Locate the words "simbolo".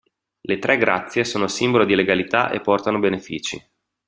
1.47-1.85